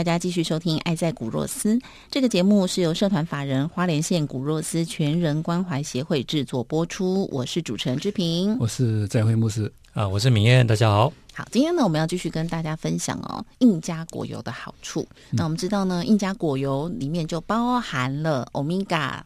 [0.00, 1.74] 大家继续收听《爱在古若斯》
[2.10, 7.28] 这个节目，是由社团法人花莲县古若斯全人关怀协会制作播出。
[7.30, 11.12] 我是主持人志平，我是在会牧师啊，我是明燕，大家好。
[11.34, 15.06] 好，今天呢，我们要继续跟大家分享哦，印加果油的好处。
[15.28, 19.22] 那我们知道呢，印加果油里面就包含了欧米伽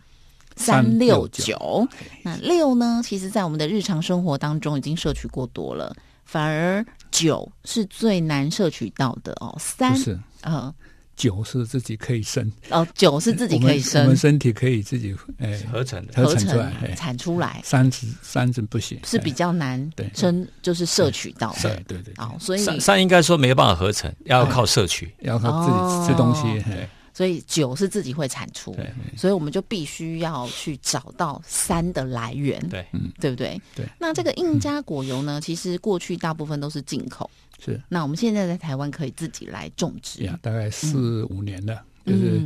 [0.56, 1.86] 三六九。
[2.24, 9.54] 那六呢，其实在我们的日常生活当中已经摄取过多了，反而九是最难摄取到的哦。
[9.60, 10.18] 三是。
[10.46, 10.72] 嗯，
[11.16, 12.50] 酒是自己可以生。
[12.70, 17.60] 哦，酒是自己可以生，我们身体可以自己诶合成的，合成出来，产出来。
[17.64, 21.54] 三子三子不行，是比较难生，就是摄取到。
[21.62, 26.42] 对对对，哦，所以三应该说没有办法合成，要靠摄取，要靠自己吃东西。
[26.70, 28.76] 对所以酒是自己会产出，
[29.16, 33.62] 所以我们就必须要去找到三的来源，对，嗯，对不对？
[33.72, 33.86] 对。
[34.00, 37.30] 那这个印加果油呢，其实过去大部分都是进口。
[37.64, 41.82] 是，那我们现在在台湾可以自己来种植，呀，大概四五年了。
[42.04, 42.42] 就是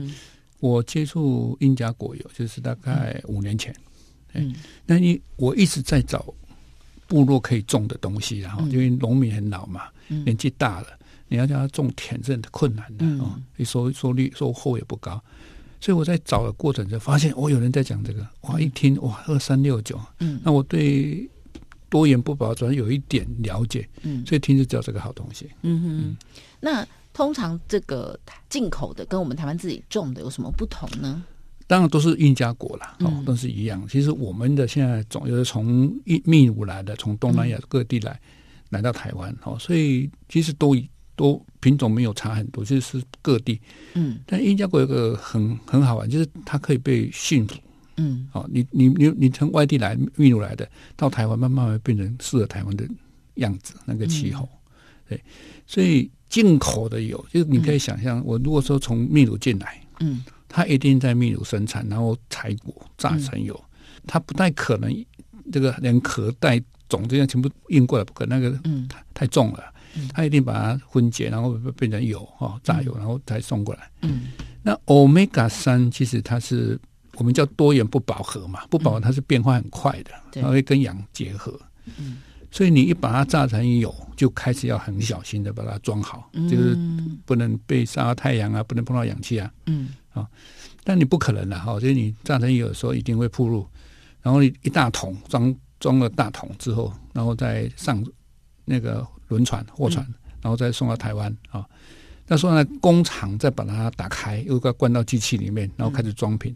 [0.61, 3.75] 我接触印加果油，就是大概五年前。
[4.35, 4.55] 嗯，
[4.87, 6.33] 那你我一直在找
[7.09, 10.87] 部落可以种的东西，然后因为农民很老嘛，年纪大了，
[11.27, 15.21] 你要叫他种田是很困难的哦，收收率收获也不高。
[15.81, 21.29] 所以我在找的过程中发现，哦，有人在讲这个，哇，一听哇，二三六九，嗯，那我对。
[21.89, 26.17] 多元不保，主要有一点了解，嗯，所以听着叫这个好东西，嗯哼。
[26.61, 28.19] 那通常这个
[28.49, 31.25] 进口的跟我们台湾自己种的有什么不同呢？
[31.67, 33.87] 当然都是印加果了，哦，都是一样。
[33.89, 38.19] 其实我们的现在种有的从印秘鲁来的，从东南亚各地来
[38.71, 40.75] 来到台湾，哦，所以其实都
[41.15, 43.61] 都品种没有差很多，就是各地，
[43.95, 44.19] 嗯。
[44.27, 47.55] 但印加果有个很很好玩，就是它可以被驯服。
[47.99, 52.89] 嗯，哦，你你你你从外地来秘鲁来的，到台湾慢慢慢变成适合台湾的
[53.35, 54.49] 样子，那个气候，
[55.09, 55.21] 对，
[55.67, 63.61] 所以进口的油，就是你可以想象，我如果说从秘鲁进来，嗯，它一定在秘鲁生产，然后采果榨成油，
[64.07, 64.93] 它不太可能
[65.51, 69.65] 这个连壳带种这样全部运过来，不可那个，嗯，太太重了，
[70.13, 74.29] 它一定把它分解，然后变成油哈，榨油，然后再送过来，嗯，
[74.63, 76.79] 那欧米伽三其实它是。
[77.19, 81.61] 我们叫多元不饱和嘛，不饱和它是变化很快的，它会跟氧结合，
[81.99, 82.19] 嗯，
[82.51, 86.79] 所以你一把它榨成油，就开始要很小心的把它装好，就是
[87.27, 90.27] 不能被晒到太阳啊，不能碰到氧气啊，嗯，啊，
[90.85, 93.67] 但你不可能的哈，就是你榨成油的时候一定会铺路，
[94.23, 98.01] 然后一大桶装装了大桶之后，然后再上
[98.65, 100.07] 那个轮船货船，
[100.41, 101.67] 然后再送到台湾啊，
[102.29, 106.55] 那送到工厂再把它打开，又要灌到机器里面，然后开始装瓶。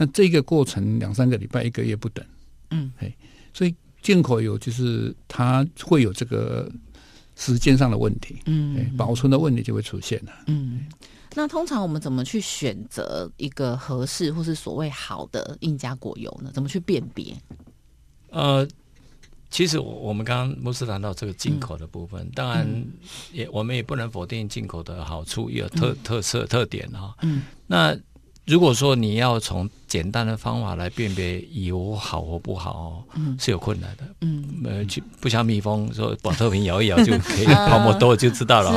[0.00, 2.24] 那这个过程两三个礼拜、一个月不等，
[2.70, 3.12] 嗯，哎，
[3.52, 6.70] 所以进口油就是它会有这个
[7.34, 10.86] 时间上的问题，嗯，保存的问题就会出现了，嗯。
[11.34, 16.50] 那通常我们怎么去选择一个合适或是所谓好的印加果油呢？
[16.54, 17.36] 怎么去辨别？
[18.30, 18.66] 呃，
[19.50, 22.86] 其实我我们刚刚牧师谈到这个进口的部分，当然
[23.32, 27.98] 也我们也不能否定进口的好处，也有特特色特点啊，嗯，那。
[28.48, 38.72] 如果说你要从简单的方法来辨别油好或不好，嗯，是有困难的，嗯，呃，去不像蜜蜂说把透瓶摇一摇就可以 泡沫多就知道了。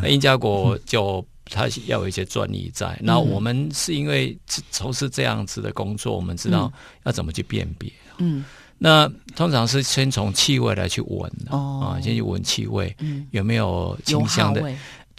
[0.00, 2.98] 那印加果就它要有一些专利在。
[3.02, 4.36] 那我们是因为
[4.70, 6.72] 从事这样子的工作，我们知道
[7.04, 7.92] 要怎么去辨别。
[8.18, 8.42] 嗯，
[8.78, 9.06] 那
[9.36, 12.96] 通常是先从气味来去闻啊，先去闻气味，
[13.32, 14.62] 有没有清香的。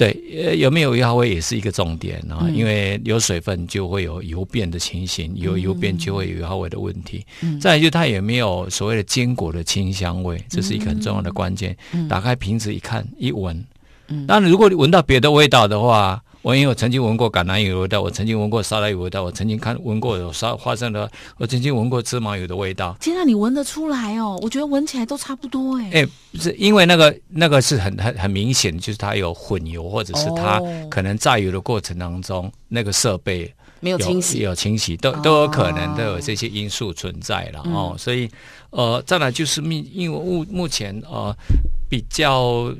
[0.01, 7.23] 对，呃，有没有油耗味也是一个重点啊，因为有水分就会有油变的情形，有油变就会有油耗味的问题。
[7.59, 11.77] 再就它有没有所谓的坚果的清香味，这是一个很重要的关键。
[12.09, 13.63] 打开瓶子一看一闻，
[14.25, 22.95] 那如果你闻到别的味道的话，我因为我曾经闻过橄榄油的味道，我曾经闻过沙拉油的味道，我曾经看闻过有沙花生的，我曾经闻过芝麻油的味道。
[22.99, 24.39] 天啊，你闻得出来哦？
[24.41, 25.91] 我觉得闻起来都差不多哎。
[25.93, 30.59] 哎，不是因为那个那个是很很很明显，就是它有混油，或者是它
[30.89, 37.95] 可能榨油的过程当中那个设备没有清洗，有清洗都都有可能都有这些因素存在了哦。
[37.99, 38.27] 所以
[38.71, 41.35] 呃，再来就是因因为目目前呃
[41.87, 42.73] 比较。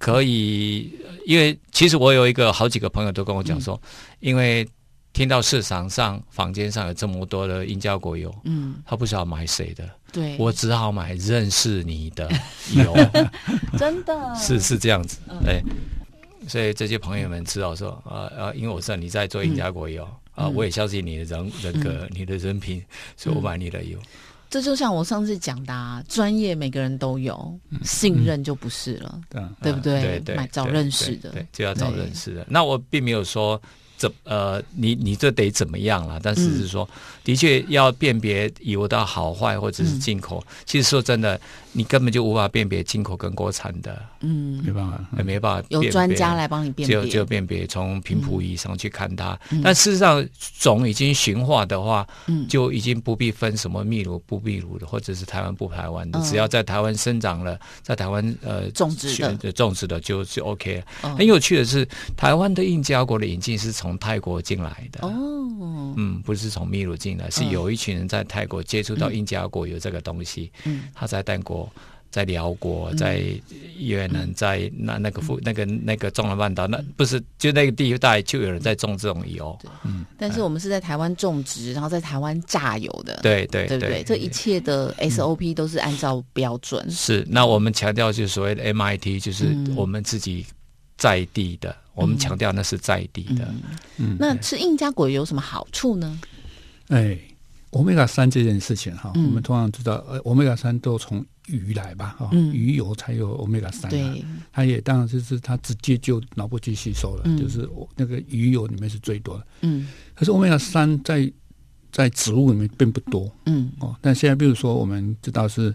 [0.00, 0.90] 可以，
[1.26, 3.78] 因为其实我有一个好几个朋友都跟我讲说，
[4.20, 4.66] 因为
[5.12, 12.30] 听到市场上房间上有这么多的英胶果油，嗯，他不知道买谁的，对，我只好买认识你的
[12.72, 12.96] 油，
[13.78, 14.34] 真的。
[14.34, 15.62] 是是这样子，对，
[16.48, 22.82] 所以这些朋友们知道说，呃呃，因为我知道你在做英家果油啊，我也相信你的人人格、你的人品，
[23.18, 23.98] 所以我买你的油。
[24.50, 29.20] 这就像我上次讲的，专业每个人都有，信任就不是了，
[29.62, 30.02] 对不对？
[30.02, 32.44] 对对，买找认识的，对，就要找认识的。
[32.48, 33.58] 那我并没有说。
[34.00, 36.18] 怎呃，你你这得怎么样了？
[36.22, 36.88] 但是是说，
[37.22, 40.42] 的确要辨别油的好坏或者是进口。
[40.64, 41.38] 其实说真的，
[41.72, 44.02] 你根本就无法辨别进口跟国产的。
[44.20, 45.66] 嗯，没办法，没办法。
[45.68, 49.38] 有专家来帮你辨别，就就辨别从频谱仪上去看它。
[49.62, 50.26] 但事实上，
[50.58, 60.82] 种已经驯化的话，嗯，就已经不必分什么秘鲁不秘鲁的，或者是台湾不台湾的，只要在台湾生长了，在台湾呃种植的种植的就就 OK。
[61.02, 61.86] 很有趣的是，
[62.16, 65.06] 台湾的印加国的引进是从从泰国进来的。
[65.06, 65.10] 哦，
[65.96, 71.68] 嗯，不是从秘鲁进来，是有一群人在泰国接触到印加果有这个东西，嗯，他在泰国、
[72.10, 73.22] 在辽国、在
[73.76, 87.26] 越南、在那那个附那个那个中南半岛，那不是就那个地带就有人在种这种油，嗯，但是我们是在台湾种植，然后在台湾榨油的，对对对对，这一切的 SOP 都是按照标准，是。
[87.28, 90.46] 那我们强调就是所谓的 MIT，就是我们自己
[91.00, 91.74] 在地的。
[91.94, 93.52] 我们强调那是在地的。
[93.98, 96.20] 嗯，那吃印加果有什么好处呢？
[96.88, 97.18] 哎，
[97.70, 103.90] 欧米伽三这件事情哈，我们通常知道，呃，欧米伽三都从鱼来吧，哈，鱼油才有欧米伽三。
[103.90, 109.46] 对，它也当然就是它直接就脑部去吸收了，就是那个鱼油里面是最多的。
[109.62, 111.30] 嗯，可是欧米伽三在
[111.92, 113.30] 在植物里面并不多。
[113.44, 115.74] 嗯，哦，但现在比如说我们知道是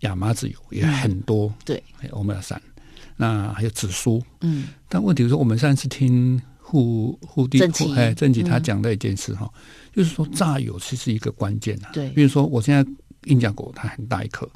[0.00, 1.52] 亚麻籽油也很多。
[1.64, 2.62] 对，欧米伽三。
[3.16, 7.60] 那还有紫苏，嗯，但问题是说，我们上次听护护地
[7.94, 9.48] 哎郑吉他讲的一件事哈，
[9.94, 12.84] 就是说榨油其实一个关键啊，对，比如说我现在
[13.26, 14.48] 印加果它很大一颗，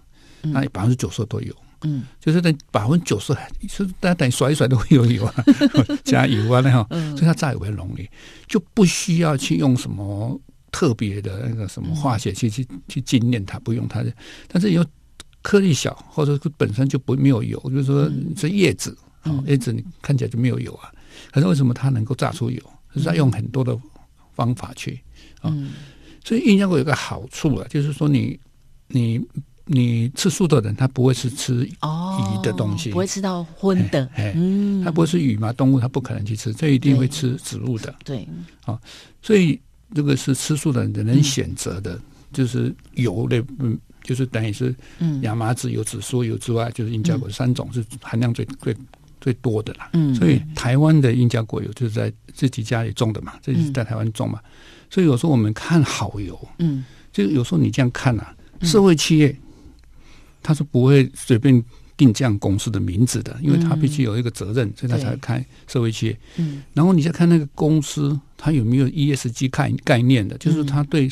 [0.42, 3.32] 那百分之九十都有，嗯，就是等百分之九十，
[3.68, 5.34] 是大家等甩一甩都会有油啊，
[6.02, 6.84] 加油啊那样，
[7.16, 8.08] 所以它榨油很容易，
[8.48, 10.40] 就不需要去用什么
[10.72, 14.02] 特别的那个什么化学去去去精炼它，不用它。
[14.02, 14.12] 的，
[14.48, 14.84] 但是有。
[15.42, 20.92] 颗粒小，或者是本身就不没有油，就是说是叶子，哦，叶子你看起来就没有油啊。
[21.32, 22.60] 可是为什么它能够榨出油？
[22.94, 23.78] 就是在用很多的
[24.34, 25.00] 方法去
[25.40, 25.54] 啊。
[26.24, 28.38] 所以印象果有个好处啊，就是说你
[28.88, 29.20] 你
[29.64, 34.34] 你吃素的人，他不会是吃鱼的东西，不会吃到荤的，哎，
[34.84, 37.94] 他不会是鱼嘛，动物他不可能去吃，这一定会吃植物的。
[38.04, 38.28] 对，
[38.64, 38.78] 啊，
[39.22, 39.58] 所以
[39.94, 41.98] 这个是吃素的人能选择的，
[42.32, 43.78] 就是油类，嗯。
[44.02, 44.74] 就是等于是，
[45.22, 48.74] 亚麻籽油紫苏油之外，就是印加果三种是含量最最
[49.20, 49.90] 最多的啦。
[49.92, 54.40] 嗯，所以台湾的印加果油就是在自己家里种的嘛，自己在台湾种嘛。
[54.88, 59.36] 所以有时候我们看好油，嗯，就有时候你这样看啊，社会企业
[60.42, 61.62] 他是不会随便
[61.96, 66.18] 定这样公司的名字的，因为他必须有一个责任，所以他才开社会企业。
[66.36, 71.10] 嗯，然后你再看那个公司，它有没有 ESG 概概念的，就是他对。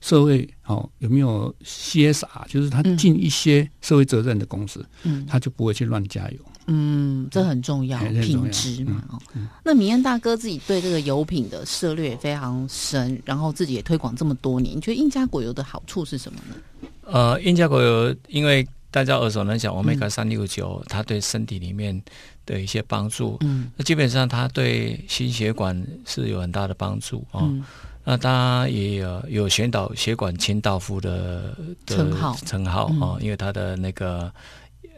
[0.00, 2.46] 社会哦有没有 CSR，？
[2.48, 6.38] 就是他尽一些社会责任的公司，嗯，他就不会去乱加油。
[6.70, 9.02] 嗯，这很重要，品质嘛。
[9.08, 9.18] 哦，
[9.64, 16.88] 那米恩大哥自己对这个油品的涉略非常深，然后自己也推广这么多年，你觉得印加果油的好处是什么呢？
[17.06, 21.98] 呃，印加果油，因为大家耳熟能详，omega 三六九，它对身体里面
[22.44, 27.48] 的一些帮助，嗯，那基本上它对心血管是有很大的帮助啊。
[28.10, 31.54] 那他也有有宣导血管清道夫的
[31.86, 34.32] 称号称号啊，因为他的那个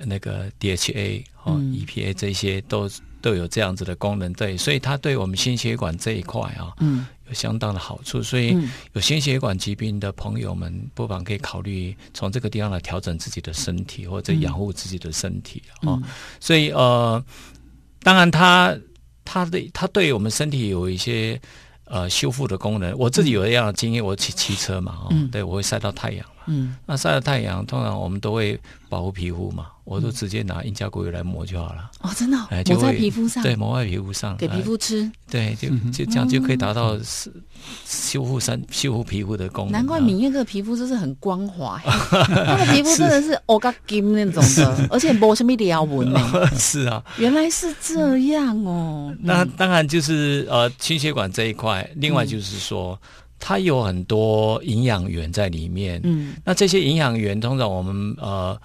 [0.05, 2.89] 那个 DHA 哦 EPA 这些都
[3.21, 8.23] 都有这样子的功能，对，所以它对我们心血管这一块啊，嗯，有相当的好处。
[8.23, 8.57] 所以
[8.93, 16.01] 有心血管疾病的朋友们，不妨可以考虑从这个地方来调整自己的身体，或者养护自己的身体啊。
[16.39, 17.21] 所以呃，
[18.05, 18.73] 当然它
[19.25, 21.41] 它的它对我们身体有一些。
[21.91, 26.25] 呃，修复的功能，我自己有一样的经验，我骑骑车嘛，哦，对我会晒到太阳。
[26.25, 31.91] 嘛，嗯，那晒了太阳，通常我们都会保护皮肤嘛，我都直接拿印加果油来抹就好了。
[32.01, 35.11] 哦，真的哦哎，就抹在皮肤上，对，抹在皮肤上，给皮哎肤吃。
[35.31, 37.31] 对，就就这样就可以达到是
[37.85, 39.79] 修复身、修复皮肤的功能啊。
[39.79, 46.21] 难怪敏燕这个皮肤就是很光滑，她 的皮肤真的是欧嘎金那种的，而且没什么条纹呢。
[46.59, 49.15] 是啊，原来是这样哦。
[49.21, 52.99] 那当然就是呃，心血管这一块，另外就是说。
[53.41, 56.37] 它有很多营养源在里面，嗯。
[56.45, 58.57] 那这些营养源通常我们呃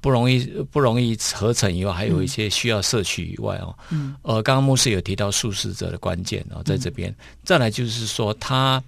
[0.00, 4.14] 不容易不容易合成以外，还有一些需要摄取以外哦，嗯。
[4.22, 7.12] 呃，刚刚牧师有提到素食者的关键哦，在这边，
[7.44, 8.82] 再来就是说它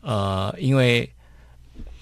[0.00, 1.08] 呃，因为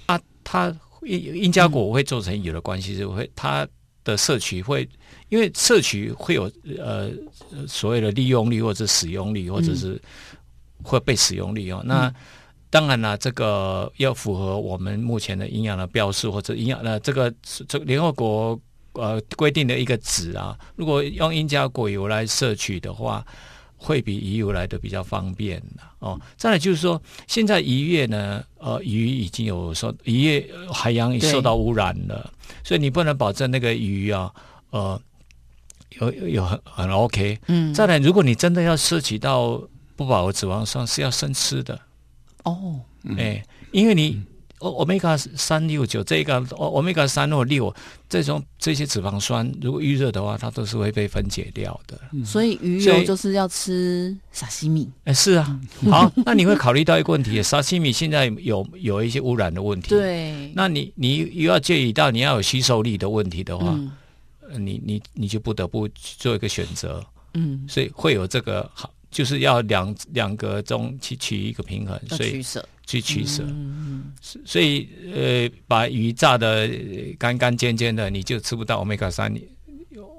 [0.06, 3.66] 啊，它因因加果会做成有的关系，就会它
[4.04, 4.88] 的摄取会，
[5.30, 7.10] 因为摄取会有呃
[7.66, 10.00] 所谓的利用率或者使用率，或者是
[10.80, 12.14] 会被使用率哦，那。
[12.74, 17.32] 当然了，这个要符合我们目前的营养的标示或者营养呃，这个
[17.68, 18.58] 这个联合国
[18.94, 23.24] 呃规定的一个值啊，如果用因加果油来摄取的话，
[23.76, 25.62] 会比鱼油来的比较方便
[26.00, 26.20] 哦。
[26.36, 32.28] 再来就是说，现在渔业呢，呃，鱼已经有受渔业呃海洋已受到污染了，
[32.64, 34.34] 所以你不能保证那个鱼啊，
[34.70, 35.00] 呃，
[36.00, 37.38] 有有有很很 OK。
[37.46, 39.62] 嗯，再来，如果你真的要摄取到
[39.94, 41.78] 不饱和脂肪酸，是要生吃的。
[42.44, 42.80] 哦，
[43.18, 44.22] 哎、因为你
[44.60, 47.74] 欧欧米伽三六九这个欧欧米伽三或六
[48.08, 51.98] 这种这些脂肪酸，如果预热的话，它都是会被分解掉的。
[52.24, 54.88] 所以鱼油就是要吃沙西米。
[55.04, 55.60] 哎、是啊，
[55.90, 63.78] 好，那你会考虑到一个问题，沙西米现在有有一些污染的问题。，对，那你你又要介意到你要有吸收力的问题的话，
[64.56, 68.90] 你你你就不得不做一个选择，嗯，所以会有这个好。
[69.14, 72.68] 就是要两两个中去取一个平衡，所以取舍。
[72.84, 73.42] 去取舍。
[73.46, 74.12] 嗯
[74.44, 79.32] 所以呃，把鱼炸的呃干干尖尖的，你就吃不到 omega 三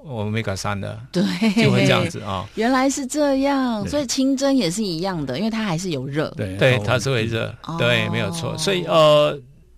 [0.06, 1.22] ，omega 三的对，
[1.62, 2.08] 就会这样。
[2.10, 6.30] 子啊、原来是这样，所以清蒸也是一样的，因为它还是有热。
[6.38, 8.58] 对对，哦它是会热，哦对，没有错。
[8.58, 9.38] 所以呃，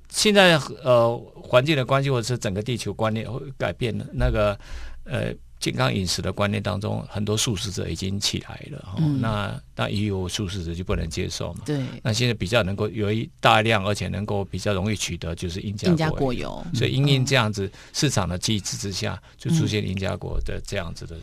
[0.10, 4.58] 现在呃环境的关系，或者是整个地球观念会改变了，那个
[5.04, 8.78] 呃健康饮食的观念当中，很多素食者已经起来了。
[8.80, 11.62] 哦嗯那那也有素食者就不能接受嘛。
[11.66, 16.26] 对，那现在比较能够有一大量，而且能够比较容易取得，就是印加印加果油。
[16.26, 16.68] 果油。
[16.74, 21.16] 所以因应这样子市场的机制之下，就出现印加果的这样子的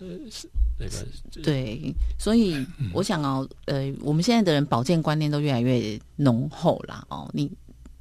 [0.00, 0.48] 呃是
[0.78, 1.06] 这个
[1.42, 7.04] 对，所以嗯我想哦，呃，我们现在的人保健观念都越来越浓厚啦。
[7.08, 7.50] 哦，你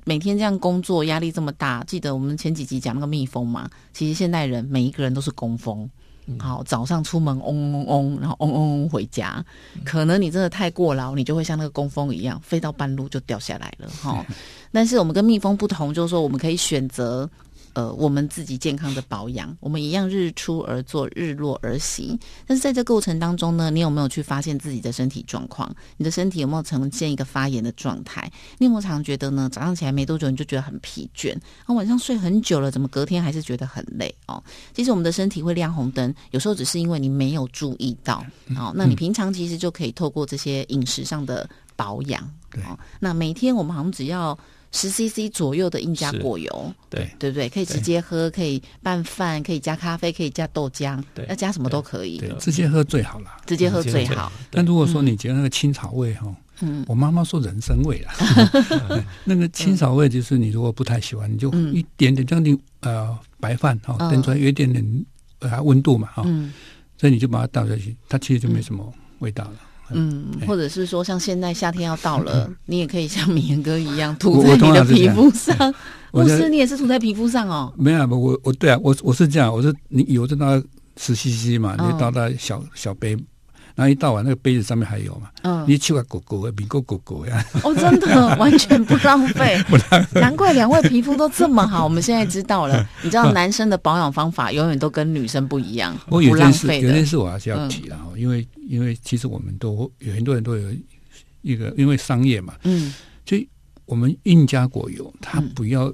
[0.09, 3.69] 每天这样工作，压力这么大，记得我们前几集讲那个蜜蜂嘛？
[3.93, 5.87] 其实现代人每一个人都是工蜂。
[6.25, 9.45] 嗯好，早上出门嗡嗡嗡，然后嗡嗡嗡回家。
[9.75, 13.87] 嗯可能你真的太过劳，你就会像那个工蜂一样，飞到半路就掉下来了。
[14.01, 14.25] 哈，
[14.73, 17.29] 但是我们跟蜜蜂不同，就是说我们可以选择。
[17.73, 22.17] 呃，我们自己健康的保养，我们一样日出而作，日落而息。
[22.45, 25.73] 但是在这过程当中呢，你有没有去发现自己的身体状况？
[25.97, 28.31] 你的身体有没有呈现一个发炎的状态？
[28.57, 29.49] 你有没有常觉得呢？
[29.51, 31.35] 早上起来没多久你就觉得很疲倦，
[31.65, 34.43] 啊晚上睡很久了，怎么隔天还是觉得很累哦？
[34.73, 38.23] 其实我们的身体会亮红灯，有时候只是因为你没有注意到。
[38.57, 42.29] 哦、那你平常其实就可以透过这些饮食上的保养。
[42.51, 44.37] 对哦，那每天我们好像只要
[44.71, 47.49] 十 CC 左右的印加果油，对对不对？
[47.49, 53.37] 可以直接喝，可以拌饭，可以加咖啡，可以加豆浆，对要加什么都可以，对，直接喝最好啦。
[53.45, 54.31] 直接喝最好。
[54.51, 56.85] 但如果说你觉得那个青草味哈，嗯。
[56.87, 58.13] 我妈妈说人参味啊，
[59.25, 61.73] 那个青草味就是你如果不太喜欢，你就嗯。
[61.73, 64.09] 一点点将近呃白饭哈嗯。
[64.09, 65.05] 炖出来有一点点
[65.39, 66.53] 呃温度嘛哈，嗯。
[66.97, 69.53] 所以你就把它倒下去，它其实就没什么味道了。
[69.93, 75.55] 嗯，哎或者是说，像现在夏天要到了， 你也可以像米言哥一样涂在你的皮肤上。
[76.11, 77.71] 我觉得牧师，你也是涂在皮肤上哦。
[77.77, 80.59] 没有啊，我我对啊，我我是这样，我是你油就倒
[80.97, 83.15] 十 CC 嘛，嗯你倒到小小杯，
[83.79, 89.57] 然后一倒完那个杯子上面还有嘛，嗯，你去个狗狗的，比狗狗狗呀，哦，真的 完全 不浪费，
[90.11, 91.85] 难怪两位皮肤都这么好。
[91.85, 96.87] 我们现在知道了，你知道男生的保养方法永远都跟女生不一样，我 有不浪，费的。
[96.89, 100.69] 有件事我还是要提了哈，因为因为其实我们都有很多人都有
[101.41, 102.93] 一个，因为商业嘛，嗯。
[103.25, 103.47] 所以
[103.85, 105.49] 我们印加果油，它嗯。
[105.55, 105.93] 不要、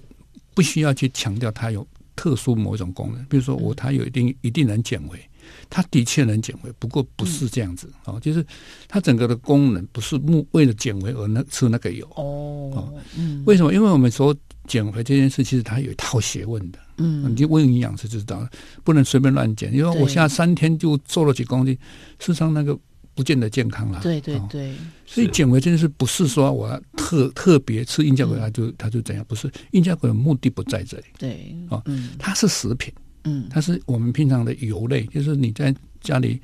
[0.56, 5.20] 不需要去强调它有特殊某一种功能，比如说我它有一定一定能减肥，
[5.70, 8.46] 它的确能减肥，不过不是这样子、哦，就是
[8.88, 12.06] 它整个的功能不是目为了减肥而那吃那个油。
[12.16, 13.74] 哦，嗯为什么？
[13.74, 14.36] 因为我们说
[14.68, 16.80] 减肥这件事，其实它有一套学问的。
[16.98, 18.50] 嗯你就问营养师就知道了，
[18.86, 19.74] 不能随便乱减。
[19.74, 21.74] 因为我现在三天就瘦了几公斤，
[22.20, 22.78] 事实上那个
[23.14, 24.00] 不见得健康了。
[24.02, 24.74] 对对哦对，
[25.06, 29.26] 所以减肥这件事不是说我要特特别吃印加果油，它就它就怎样？
[29.28, 32.94] 不是印加果油的目的不在这里，对，哦嗯它是食品，
[33.26, 33.48] 嗯。
[33.50, 36.42] 它是我们平常的油类，就是你在家里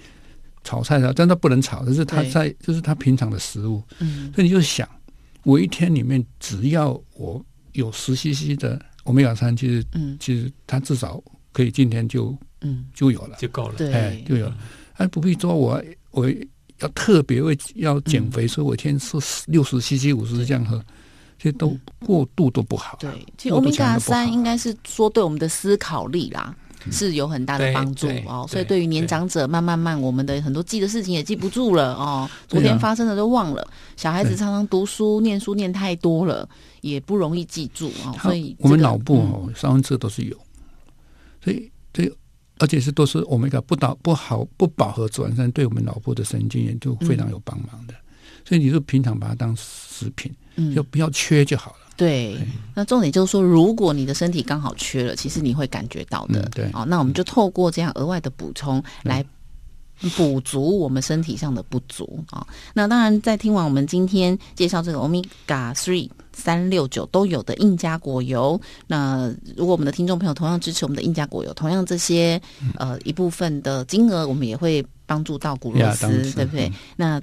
[0.64, 3.82] 炒菜的，但它不能炒，但是它在就是它平常的食物。
[4.00, 4.32] 嗯。
[4.36, 4.88] 所以你就想，
[5.44, 10.18] 我一天里面只要我有十 CC 的欧米伽三，其实嗯。
[10.20, 13.76] 其实它至少可以今天就嗯，就有了，就够了。
[13.92, 14.58] 哎就有了，
[14.94, 16.30] 哎不必说我我
[16.80, 18.32] 要特别为要减嗯。
[18.32, 20.84] 肥，所以我一天吃六十 CC 五十这样喝，
[21.38, 22.98] 其实都过度都不好。
[23.00, 26.56] 对，其实欧米伽三应该是说对我们的思考力啦。
[26.90, 33.68] 是有很大的帮助哦，所以对于年长者，慢慢慢，我们的很多记的事情也记不住了哦，昨天发生的都忘了。
[33.96, 36.48] 小孩子常常读书、念书念太多了，
[36.82, 40.36] 也不容易记住哦，所以这个我们脑部嗯哦，三分之都是有，
[41.44, 42.12] 所以这
[42.58, 47.94] 而且是都是欧米伽不导不好不饱和脂肪酸，对我们脑部的神经元就非常有帮忙的。
[48.44, 51.78] 所以你就平常把它当食品，嗯就不要缺就好了。
[51.96, 52.38] 对，
[52.74, 56.40] 那重点就是说，如果你的身体刚好缺了，其实你会感觉到的。
[56.40, 56.70] 嗯对。
[56.74, 59.24] 哦，那我们就透过这样额外的补充来
[60.16, 72.42] 补足我们身体上的不足啊、那当然，在听完我们今天介绍这个 omega three 三六九都有的印加果油，那如果我们的听众朋友同样支持我们的印加果油，同样这些
[72.80, 76.68] 呃一部分的金额，我们也会帮助到古罗斯，对不对？
[76.68, 76.74] 嗯。
[76.96, 77.22] 那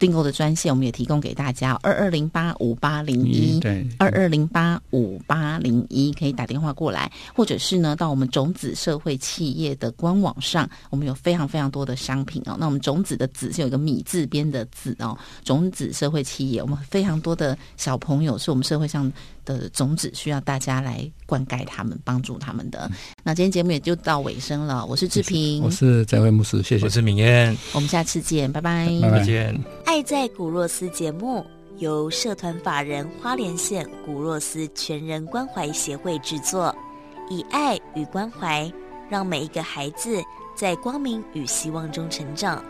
[0.00, 3.60] 订购的专线我们也提供给大家，二二零八五八零一。
[3.60, 12.56] 对，二二零八五八零一可以打电话过来，或者是呢到我们种子社会企业的官网上，我们有非常非常多的商品哦。
[12.58, 19.12] 那我们种子的子是有一个米字边的子哦，种子社会企业，我们非常多的小朋友是我们社会上
[19.58, 22.90] 的种子，需要大家来灌溉他们，帮助他们的。
[23.22, 26.90] 那今天节目也就到尾声了，我是志平我，是翟惠牧师，谢谢我。
[26.90, 29.60] 是明燕，我们下次见，拜拜拜拜再见。
[29.84, 31.44] 爱在古若斯节目
[31.78, 36.74] 由社团法人花莲县古若斯全人关怀协会制作，
[37.30, 38.70] 以爱与关怀，
[39.08, 40.20] 让每一个孩子
[40.56, 42.62] 在光明与希望中成长。